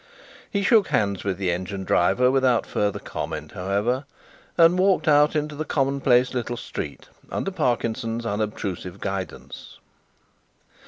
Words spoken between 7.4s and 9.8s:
Parkinson's unobtrusive guidance.